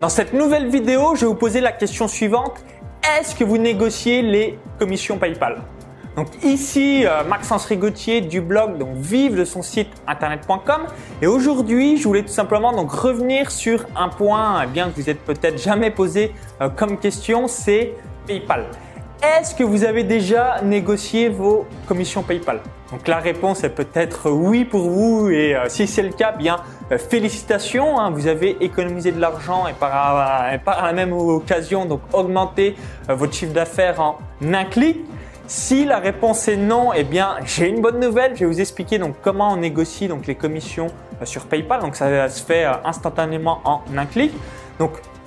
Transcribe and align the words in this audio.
Dans 0.00 0.08
cette 0.08 0.32
nouvelle 0.32 0.70
vidéo, 0.70 1.14
je 1.14 1.20
vais 1.20 1.26
vous 1.26 1.34
poser 1.34 1.60
la 1.60 1.72
question 1.72 2.08
suivante. 2.08 2.64
Est-ce 3.18 3.34
que 3.34 3.44
vous 3.44 3.58
négociez 3.58 4.22
les 4.22 4.58
commissions 4.78 5.18
PayPal? 5.18 5.60
Donc 6.16 6.28
ici, 6.42 7.04
euh, 7.04 7.22
Maxence 7.22 7.66
Rigotier 7.66 8.22
du 8.22 8.40
blog 8.40 8.78
donc 8.78 8.96
vive 8.96 9.36
de 9.36 9.44
son 9.44 9.60
site 9.60 9.90
internet.com 10.06 10.86
et 11.20 11.26
aujourd'hui, 11.26 11.98
je 11.98 12.04
voulais 12.04 12.22
tout 12.22 12.32
simplement 12.32 12.72
donc 12.72 12.90
revenir 12.90 13.50
sur 13.50 13.84
un 13.94 14.08
point 14.08 14.62
eh 14.64 14.68
bien 14.68 14.88
que 14.88 14.98
vous 14.98 15.10
êtes 15.10 15.20
peut-être 15.20 15.62
jamais 15.62 15.90
posé 15.90 16.32
euh, 16.62 16.70
comme 16.70 16.96
question, 16.96 17.46
c'est 17.46 17.92
PayPal. 18.26 18.68
Est-ce 19.22 19.54
que 19.54 19.62
vous 19.62 19.84
avez 19.84 20.02
déjà 20.02 20.62
négocié 20.62 21.28
vos 21.28 21.66
commissions 21.86 22.22
PayPal? 22.22 22.60
Donc 22.90 23.06
la 23.06 23.18
réponse 23.18 23.62
est 23.64 23.68
peut-être 23.68 24.30
oui 24.30 24.64
pour 24.64 24.88
vous 24.88 25.28
et 25.28 25.54
euh, 25.54 25.68
si 25.68 25.86
c'est 25.86 26.02
le 26.02 26.08
cas, 26.08 26.32
bien 26.32 26.56
euh, 26.90 26.96
félicitations, 26.96 28.00
hein, 28.00 28.10
vous 28.10 28.28
avez 28.28 28.56
économisé 28.64 29.12
de 29.12 29.20
l'argent 29.20 29.66
et 29.66 29.74
par, 29.74 30.56
la 30.66 30.92
même 30.94 31.12
occasion 31.12 31.84
donc 31.84 32.00
augmenté 32.14 32.76
euh, 33.10 33.14
votre 33.14 33.34
chiffre 33.34 33.52
d'affaires 33.52 34.00
en 34.00 34.18
un 34.42 34.64
clic. 34.64 35.04
Si 35.46 35.84
la 35.84 35.98
réponse 35.98 36.48
est 36.48 36.56
non, 36.56 36.94
eh 36.94 37.04
bien 37.04 37.36
j'ai 37.44 37.68
une 37.68 37.82
bonne 37.82 38.00
nouvelle. 38.00 38.36
Je 38.36 38.40
vais 38.40 38.46
vous 38.46 38.60
expliquer 38.60 38.98
comment 39.20 39.52
on 39.52 39.56
négocie 39.56 40.08
donc 40.08 40.26
les 40.26 40.34
commissions 40.34 40.86
sur 41.24 41.44
PayPal. 41.44 41.82
Donc 41.82 41.94
ça 41.94 42.28
se 42.30 42.42
fait 42.42 42.64
instantanément 42.84 43.60
en 43.64 43.82
un 43.94 44.06
clic. 44.06 44.32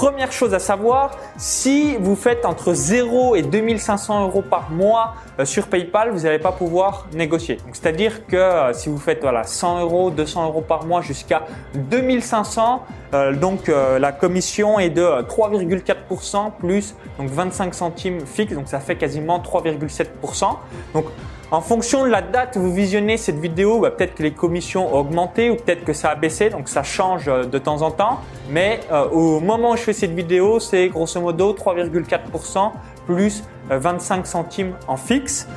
Première 0.00 0.32
chose 0.32 0.54
à 0.54 0.58
savoir, 0.58 1.18
si 1.36 1.94
vous 1.98 2.16
faites 2.16 2.46
entre 2.46 2.72
0 2.72 3.36
et 3.36 3.42
2500 3.42 4.22
euros 4.22 4.40
par 4.40 4.70
mois 4.70 5.14
euh, 5.38 5.44
sur 5.44 5.66
PayPal, 5.66 6.10
vous 6.10 6.20
n'allez 6.20 6.38
pas 6.38 6.52
pouvoir 6.52 7.06
négocier. 7.12 7.58
C'est-à-dire 7.74 8.26
que 8.26 8.34
euh, 8.34 8.72
si 8.72 8.88
vous 8.88 8.96
faites 8.96 9.20
voilà 9.20 9.44
100 9.44 9.82
euros, 9.82 10.10
200 10.10 10.46
euros 10.46 10.62
par 10.62 10.86
mois 10.86 11.02
jusqu'à 11.02 11.42
2500, 11.74 12.82
euh, 12.82 12.99
donc 13.12 13.68
la 13.68 14.12
commission 14.12 14.78
est 14.78 14.90
de 14.90 15.02
3,4% 15.02 16.52
plus 16.58 16.94
donc 17.18 17.28
25 17.28 17.74
centimes 17.74 18.20
fixe, 18.26 18.54
donc 18.54 18.68
ça 18.68 18.80
fait 18.80 18.96
quasiment 18.96 19.38
3,7%. 19.40 20.56
Donc 20.94 21.06
en 21.52 21.60
fonction 21.60 22.04
de 22.04 22.10
la 22.10 22.22
date 22.22 22.54
où 22.54 22.60
vous 22.60 22.72
visionnez 22.72 23.16
cette 23.16 23.40
vidéo, 23.40 23.80
bah, 23.80 23.90
peut-être 23.90 24.14
que 24.14 24.22
les 24.22 24.30
commissions 24.30 24.94
ont 24.94 25.00
augmenté 25.00 25.50
ou 25.50 25.56
peut-être 25.56 25.84
que 25.84 25.92
ça 25.92 26.10
a 26.10 26.14
baissé, 26.14 26.48
donc 26.48 26.68
ça 26.68 26.84
change 26.84 27.26
euh, 27.26 27.44
de 27.44 27.58
temps 27.58 27.82
en 27.82 27.90
temps. 27.90 28.20
Mais 28.50 28.78
euh, 28.92 29.08
au 29.08 29.40
moment 29.40 29.72
où 29.72 29.76
je 29.76 29.82
fais 29.82 29.92
cette 29.92 30.14
vidéo, 30.14 30.60
c'est 30.60 30.88
grosso 30.88 31.20
modo 31.20 31.52
3,4% 31.52 32.70
plus 33.06 33.42
25 33.68 34.20
euh, 34.20 34.24
centimes 34.24 34.74
en 34.86 34.96
fixe. 34.96 35.48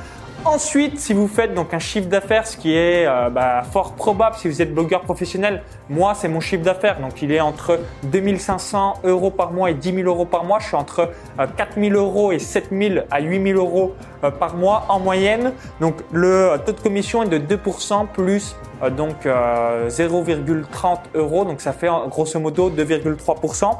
Ensuite, 0.46 1.00
si 1.00 1.14
vous 1.14 1.26
faites 1.26 1.54
donc 1.54 1.72
un 1.72 1.78
chiffre 1.78 2.06
d'affaires, 2.06 2.46
ce 2.46 2.58
qui 2.58 2.74
est 2.74 3.06
euh, 3.06 3.30
bah, 3.30 3.62
fort 3.62 3.94
probable 3.94 4.36
si 4.36 4.46
vous 4.46 4.60
êtes 4.60 4.74
blogueur 4.74 5.00
professionnel, 5.00 5.62
moi 5.88 6.12
c'est 6.14 6.28
mon 6.28 6.40
chiffre 6.40 6.62
d'affaires, 6.62 7.00
donc 7.00 7.22
il 7.22 7.32
est 7.32 7.40
entre 7.40 7.80
2500 8.02 9.00
euros 9.04 9.30
par 9.30 9.52
mois 9.52 9.70
et 9.70 9.74
10 9.74 9.94
000 9.94 10.06
euros 10.06 10.26
par 10.26 10.44
mois. 10.44 10.58
Je 10.58 10.66
suis 10.66 10.76
entre 10.76 11.12
4 11.38 11.80
000 11.80 11.94
euros 11.94 12.30
et 12.30 12.38
7 12.38 12.68
000 12.70 13.06
à 13.10 13.22
8 13.22 13.42
000 13.54 13.58
euros 13.58 13.94
euh, 14.22 14.30
par 14.30 14.54
mois 14.54 14.84
en 14.90 15.00
moyenne. 15.00 15.52
Donc 15.80 15.94
le 16.12 16.56
taux 16.66 16.72
de 16.72 16.80
commission 16.80 17.22
est 17.22 17.28
de 17.30 17.56
2% 17.56 18.06
plus 18.08 18.54
euh, 18.82 18.90
donc 18.90 19.24
0,30 19.24 20.98
euros, 21.14 21.46
donc 21.46 21.62
ça 21.62 21.72
fait 21.72 21.88
grosso 22.10 22.38
modo 22.38 22.68
2,3%. 22.68 23.70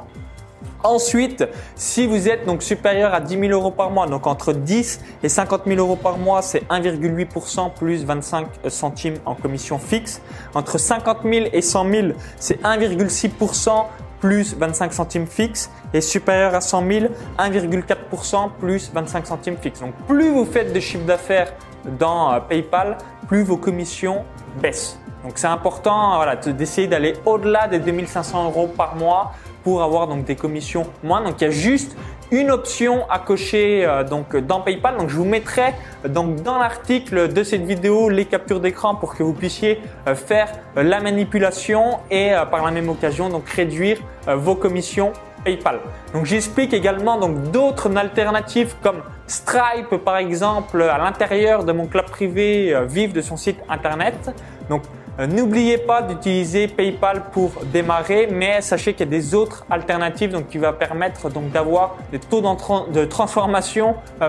Ensuite, 0.84 1.48
si 1.76 2.06
vous 2.06 2.28
êtes 2.28 2.44
donc 2.44 2.62
supérieur 2.62 3.14
à 3.14 3.20
10 3.20 3.38
000 3.38 3.52
euros 3.52 3.70
par 3.70 3.90
mois, 3.90 4.06
donc 4.06 4.26
entre 4.26 4.52
10 4.52 5.00
et 5.22 5.30
50 5.30 5.62
000 5.66 5.80
euros 5.80 5.96
par 5.96 6.18
mois, 6.18 6.42
c'est 6.42 6.68
1,8% 6.68 7.72
plus 7.72 8.04
25 8.04 8.46
centimes 8.68 9.16
en 9.24 9.34
commission 9.34 9.78
fixe. 9.78 10.20
Entre 10.54 10.76
50 10.76 11.20
000 11.24 11.46
et 11.54 11.62
100 11.62 11.90
000, 11.90 12.08
c'est 12.38 12.62
1,6% 12.62 13.86
plus 14.20 14.54
25 14.54 14.92
centimes 14.92 15.26
fixe 15.26 15.70
et 15.94 16.02
supérieur 16.02 16.54
à 16.54 16.60
100 16.60 16.86
000, 16.86 17.06
1,4% 17.38 18.50
plus 18.60 18.90
25 18.92 19.26
centimes 19.26 19.56
fixe. 19.56 19.80
Donc 19.80 19.94
plus 20.06 20.30
vous 20.30 20.44
faites 20.44 20.74
de 20.74 20.80
chiffre 20.80 21.06
d'affaires 21.06 21.54
dans 21.98 22.30
euh, 22.30 22.40
PayPal, 22.40 22.98
plus 23.26 23.42
vos 23.42 23.56
commissions 23.56 24.22
baissent. 24.60 24.98
Donc 25.24 25.32
c'est 25.36 25.46
important 25.46 26.20
d'essayer 26.48 26.86
d'aller 26.86 27.14
au-delà 27.24 27.68
des 27.68 27.78
2500 27.78 28.44
euros 28.44 28.66
par 28.66 28.96
mois 28.96 29.32
pour 29.64 29.82
avoir 29.82 30.06
donc 30.06 30.24
des 30.24 30.36
commissions 30.36 30.86
moins. 31.02 31.22
Donc 31.22 31.40
il 31.40 31.44
y 31.44 31.46
a 31.48 31.50
juste 31.50 31.96
une 32.30 32.50
option 32.50 33.08
à 33.10 33.18
cocher 33.18 33.84
euh, 33.84 34.04
donc 34.04 34.36
dans 34.36 34.60
PayPal. 34.60 34.96
Donc 34.96 35.08
je 35.08 35.16
vous 35.16 35.24
mettrai 35.24 35.74
donc 36.08 36.42
dans 36.42 36.58
l'article 36.58 37.32
de 37.32 37.42
cette 37.42 37.64
vidéo 37.64 38.08
les 38.08 38.26
captures 38.26 38.60
d'écran 38.60 38.94
pour 38.94 39.14
que 39.14 39.22
vous 39.22 39.32
puissiez 39.32 39.80
euh, 40.06 40.14
faire 40.14 40.52
euh, 40.76 40.82
la 40.82 41.00
manipulation 41.00 41.98
et 42.10 42.32
par 42.50 42.64
la 42.64 42.70
même 42.70 42.88
occasion 42.88 43.28
donc 43.28 43.48
réduire 43.48 43.98
vos 44.26 44.54
commissions 44.54 45.12
PayPal. 45.44 45.78
Donc 46.12 46.24
j'explique 46.24 46.72
également 46.72 47.18
donc 47.18 47.50
d'autres 47.50 47.94
alternatives 47.96 48.74
comme 48.82 49.02
Stripe 49.26 49.96
par 50.04 50.16
exemple 50.16 50.82
à 50.82 50.98
l'intérieur 50.98 51.64
de 51.64 51.72
mon 51.72 51.86
club 51.86 52.06
privé 52.06 52.74
Vive 52.86 53.12
de 53.12 53.20
son 53.20 53.36
site 53.36 53.58
internet. 53.68 54.30
Donc 54.68 54.82
n'oubliez 55.18 55.78
pas 55.78 56.02
d'utiliser 56.02 56.68
PayPal 56.68 57.22
pour 57.32 57.52
démarrer, 57.72 58.28
mais 58.30 58.60
sachez 58.60 58.94
qu'il 58.94 59.06
y 59.06 59.08
a 59.08 59.10
des 59.10 59.34
autres 59.34 59.64
alternatives 59.70 60.44
qui 60.50 60.58
va 60.58 60.72
permettre 60.72 61.30
d'avoir 61.30 61.96
des 62.10 62.18
taux 62.18 62.42
de 62.42 63.04
transformation, 63.04 63.96
euh, 64.20 64.28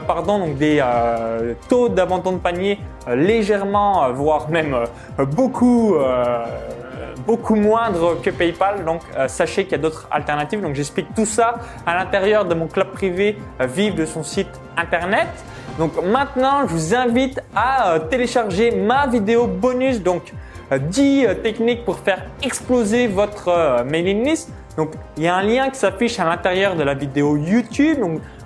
des 0.58 0.80
euh, 0.84 1.54
taux 1.70 1.90
d'abandon 1.90 2.34
de 2.34 2.38
panier 2.38 2.80
légèrement, 3.08 4.12
voire 4.12 4.50
même 4.50 4.76
beaucoup 5.36 5.96
beaucoup 7.26 7.56
moindre 7.56 8.22
que 8.22 8.30
PayPal. 8.30 8.86
Donc, 8.86 9.02
sachez 9.28 9.64
qu'il 9.64 9.74
y 9.74 9.76
a 9.76 9.80
d'autres 9.80 10.08
alternatives. 10.12 10.62
Donc, 10.62 10.76
j'explique 10.76 11.08
tout 11.16 11.26
ça 11.26 11.56
à 11.86 11.96
l'intérieur 11.96 12.46
de 12.46 12.54
mon 12.54 12.68
club 12.68 12.88
privé 12.92 13.38
Vive 13.60 13.96
de 13.96 14.06
son 14.06 14.24
site 14.24 14.50
internet. 14.78 15.28
Donc, 15.78 15.92
maintenant, 16.04 16.62
je 16.68 16.74
vous 16.74 16.96
invite 16.96 17.42
à 17.56 18.00
télécharger 18.10 18.72
ma 18.72 19.08
vidéo 19.08 19.48
bonus. 19.48 20.02
10 20.72 21.26
euh, 21.26 21.34
techniques 21.36 21.86
pour 21.86 22.00
faire 22.00 22.26
exploser 22.42 23.08
votre 23.08 23.50
euh, 23.50 23.84
mailing 23.84 24.26
list. 24.26 24.50
Donc, 24.78 24.92
il 25.18 25.24
y 25.24 25.28
a 25.28 25.36
un 25.36 25.44
lien 25.44 25.70
qui 25.70 25.80
s'affiche 25.80 26.20
à 26.20 26.26
l'intérieur 26.26 26.76
de 26.76 26.84
la 26.84 26.94
vidéo 26.94 27.38
YouTube. 27.38 27.98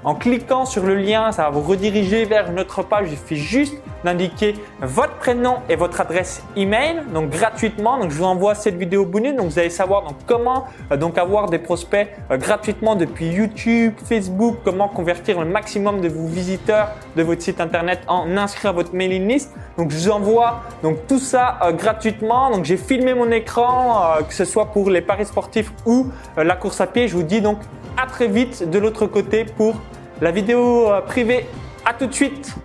En 0.03 0.15
cliquant 0.15 0.65
sur 0.65 0.85
le 0.85 0.95
lien, 0.95 1.31
ça 1.31 1.43
va 1.43 1.49
vous 1.49 1.61
rediriger 1.61 2.23
vers 2.25 2.51
notre 2.51 2.83
page. 2.83 3.09
Il 3.11 3.17
suffit 3.17 3.35
juste 3.35 3.75
d'indiquer 4.03 4.55
votre 4.81 5.15
prénom 5.15 5.57
et 5.67 5.75
votre 5.75 5.99
adresse 5.99 6.41
email, 6.55 7.01
donc 7.13 7.29
gratuitement. 7.29 7.99
Je 8.09 8.15
vous 8.15 8.23
envoie 8.23 8.55
cette 8.55 8.77
vidéo 8.77 9.05
bonus. 9.05 9.35
Donc, 9.35 9.47
vous 9.47 9.59
allez 9.59 9.69
savoir 9.69 10.05
comment 10.25 10.65
euh, 10.91 10.97
donc 10.97 11.17
avoir 11.17 11.49
des 11.49 11.59
prospects 11.59 12.07
euh, 12.31 12.37
gratuitement 12.37 12.95
depuis 12.95 13.27
YouTube, 13.27 13.93
Facebook, 14.05 14.57
comment 14.63 14.87
convertir 14.87 15.39
le 15.39 15.45
maximum 15.45 15.99
de 15.99 16.07
vos 16.07 16.27
visiteurs 16.27 16.91
de 17.17 17.23
votre 17.23 17.41
site 17.41 17.59
internet 17.59 17.99
en 18.07 18.37
inscrire 18.37 18.71
à 18.71 18.73
votre 18.73 18.93
mailing 18.93 19.27
list. 19.27 19.51
Donc, 19.77 19.91
je 19.91 19.97
vous 19.97 20.11
envoie 20.11 20.61
donc 20.81 21.07
tout 21.07 21.19
ça 21.19 21.59
euh, 21.61 21.71
gratuitement. 21.73 22.51
Donc, 22.51 22.63
j'ai 22.63 22.77
filmé 22.77 23.13
mon 23.13 23.31
écran, 23.31 24.17
que 24.27 24.33
ce 24.33 24.45
soit 24.45 24.67
pour 24.67 24.89
les 24.89 25.01
paris 25.01 25.25
sportifs 25.25 25.73
ou 25.85 26.07
la 26.37 26.55
course 26.55 26.79
à 26.79 26.87
pied. 26.87 27.07
Je 27.07 27.15
vous 27.15 27.23
dis 27.23 27.41
donc 27.41 27.57
à 28.01 28.05
très 28.05 28.27
vite 28.27 28.69
de 28.69 28.79
l'autre 28.79 29.07
côté 29.07 29.43
pour 29.43 29.75
la 30.21 30.31
vidéo 30.31 30.89
privée. 31.05 31.45
À 31.85 31.93
tout 31.93 32.07
de 32.07 32.13
suite. 32.13 32.55